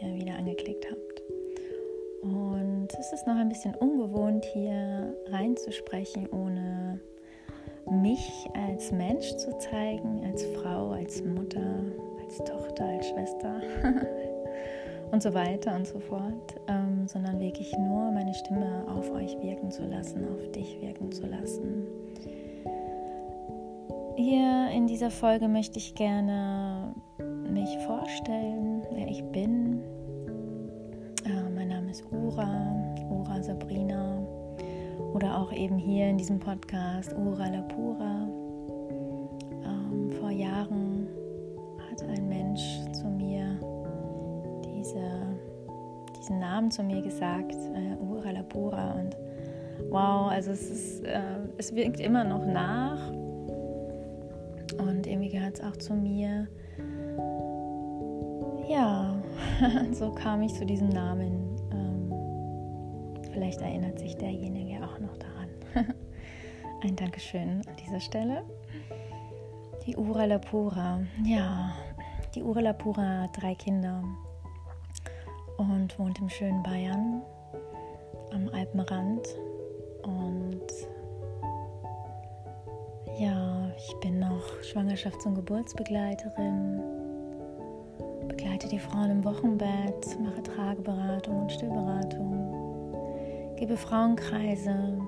[0.00, 1.22] ihr wieder angeklickt habt.
[2.22, 7.00] Und es ist noch ein bisschen ungewohnt, hier reinzusprechen, ohne
[7.90, 11.82] mich als Mensch zu zeigen, als Frau, als Mutter,
[12.22, 13.60] als Tochter, als Schwester
[15.10, 19.70] und so weiter und so fort, ähm, sondern wirklich nur meine Stimme auf euch wirken
[19.70, 21.86] zu lassen, auf dich wirken zu lassen.
[24.16, 28.61] Hier in dieser Folge möchte ich gerne mich vorstellen
[29.12, 29.82] ich bin.
[31.26, 32.74] Äh, mein Name ist Ura,
[33.10, 34.26] Ura Sabrina
[35.12, 38.26] oder auch eben hier in diesem Podcast Ura La Pura.
[39.64, 41.08] Ähm, vor Jahren
[41.90, 42.62] hat ein Mensch
[42.92, 43.60] zu mir
[44.64, 45.04] diese,
[46.18, 49.14] diesen Namen zu mir gesagt, äh, Ura La Pura und
[49.90, 51.20] wow, also es, ist, äh,
[51.58, 53.10] es wirkt immer noch nach
[54.78, 56.48] und irgendwie gehört es auch zu mir.
[58.72, 59.22] Ja,
[59.92, 61.56] so kam ich zu diesem Namen.
[61.72, 65.48] Ähm, vielleicht erinnert sich derjenige auch noch daran.
[66.82, 68.44] Ein Dankeschön an dieser Stelle.
[69.86, 71.00] Die Ura Lapura.
[71.22, 71.74] Ja,
[72.34, 74.02] die Ura Lapura hat drei Kinder
[75.58, 77.20] und wohnt im schönen Bayern
[78.32, 79.28] am Alpenrand.
[80.02, 80.62] Und
[83.18, 86.80] ja, ich bin noch Schwangerschafts- und Geburtsbegleiterin,
[88.28, 92.94] begleite die Frauen im Wochenbett, mache Trageberatung und Stillberatung,
[93.56, 94.98] gebe Frauenkreise,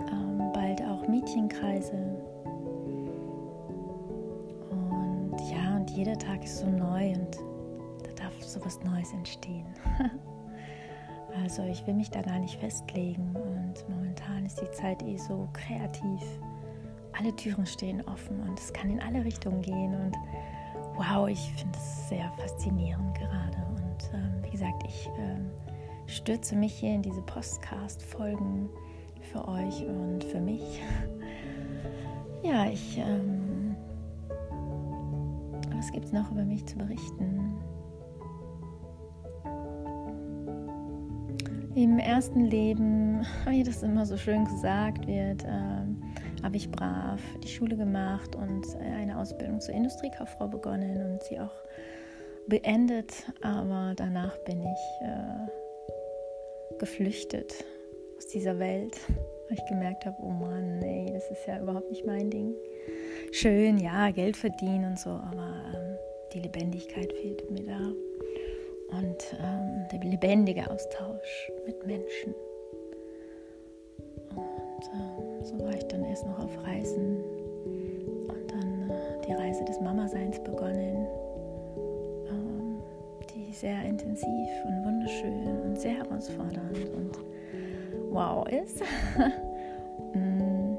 [0.00, 1.94] ähm, bald auch Mädchenkreise.
[4.70, 7.38] Und ja, und jeder Tag ist so neu und
[8.04, 9.66] da darf so was Neues entstehen.
[11.42, 15.48] also ich will mich da gar nicht festlegen und momentan ist die Zeit eh so
[15.52, 16.22] kreativ
[17.18, 19.94] alle Türen stehen offen und es kann in alle Richtungen gehen.
[19.94, 20.16] Und
[20.96, 23.58] wow, ich finde es sehr faszinierend gerade.
[23.70, 25.50] Und ähm, wie gesagt, ich ähm,
[26.06, 28.68] stürze mich hier in diese Postcast-Folgen
[29.32, 30.80] für euch und für mich.
[32.42, 32.98] ja, ich.
[32.98, 33.76] Ähm,
[35.74, 37.56] was gibt es noch über mich zu berichten?
[41.76, 45.97] Im ersten Leben, wie das immer so schön gesagt wird, ähm,
[46.42, 51.62] habe ich brav die Schule gemacht und eine Ausbildung zur Industriekauffrau begonnen und sie auch
[52.46, 53.12] beendet.
[53.42, 57.64] Aber danach bin ich äh, geflüchtet
[58.16, 58.96] aus dieser Welt,
[59.48, 62.54] weil ich gemerkt habe, oh Mann, ey, das ist ja überhaupt nicht mein Ding.
[63.32, 65.98] Schön, ja, Geld verdienen und so, aber ähm,
[66.32, 67.80] die Lebendigkeit fehlt mir da.
[68.96, 72.34] Und ähm, der lebendige Austausch mit Menschen.
[74.34, 77.16] Und ähm, so war ich dann erst noch auf Reisen
[78.28, 81.06] und dann äh, die Reise des Mama-Seins begonnen,
[82.28, 82.78] ähm,
[83.34, 87.18] die sehr intensiv und wunderschön und sehr herausfordernd und
[88.10, 88.82] wow ist.
[90.14, 90.76] mm,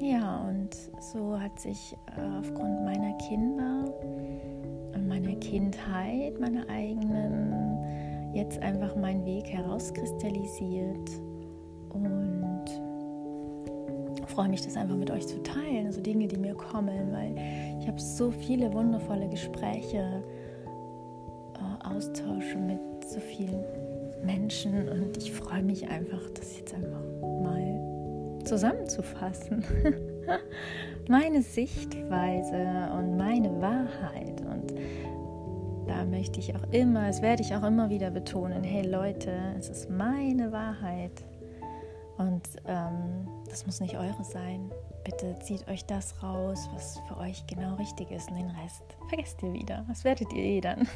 [0.00, 3.84] ja, und so hat sich äh, aufgrund meiner Kinder
[4.94, 11.10] und meiner Kindheit, meiner eigenen, jetzt einfach mein Weg herauskristallisiert
[11.88, 12.35] und
[14.36, 17.34] freue mich, das einfach mit euch zu teilen, also Dinge, die mir kommen, weil
[17.80, 20.22] ich habe so viele wundervolle Gespräche,
[21.54, 23.64] äh, Austausche mit so vielen
[24.22, 29.64] Menschen und ich freue mich einfach, das jetzt einfach mal zusammenzufassen.
[31.08, 34.74] meine Sichtweise und meine Wahrheit und
[35.86, 39.70] da möchte ich auch immer, das werde ich auch immer wieder betonen, hey Leute, es
[39.70, 41.24] ist meine Wahrheit
[42.18, 44.70] und ähm, das muss nicht eure sein.
[45.04, 49.42] Bitte zieht euch das raus, was für euch genau richtig ist und den Rest vergesst
[49.42, 49.84] ihr wieder.
[49.88, 50.88] Das werdet ihr eh dann.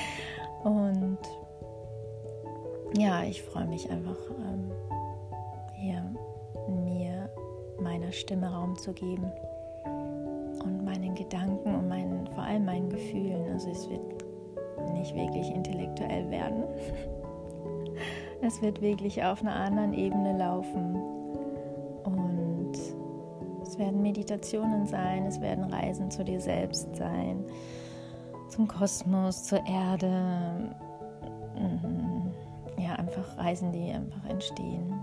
[0.64, 1.18] und
[2.98, 4.72] ja, ich freue mich einfach, ähm,
[5.74, 6.02] hier
[6.68, 7.30] mir
[7.80, 9.30] meiner Stimme Raum zu geben
[10.64, 13.52] und meinen Gedanken und meinen, vor allem meinen Gefühlen.
[13.52, 14.24] Also es wird
[14.92, 16.64] nicht wirklich intellektuell werden.
[18.46, 20.94] Es wird wirklich auf einer anderen Ebene laufen.
[22.04, 22.72] Und
[23.62, 27.44] es werden Meditationen sein, es werden Reisen zu dir selbst sein,
[28.48, 30.76] zum Kosmos, zur Erde.
[31.56, 32.32] Mhm.
[32.78, 34.94] Ja, einfach Reisen, die einfach entstehen.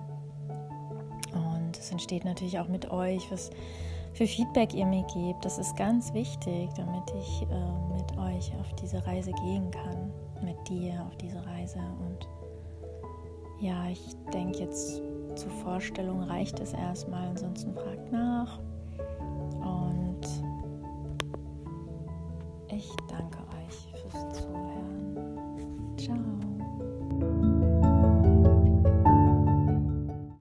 [1.33, 3.49] Und es entsteht natürlich auch mit euch, was
[4.13, 5.43] für Feedback ihr mir gebt.
[5.43, 10.55] Das ist ganz wichtig, damit ich äh, mit euch auf diese Reise gehen kann, mit
[10.69, 12.25] dir auf diese Reise und
[13.63, 15.01] ja, ich denke jetzt
[15.35, 18.59] zur Vorstellung reicht es erstmal, ansonsten fragt nach.
[19.61, 20.21] Und
[22.67, 23.37] ich danke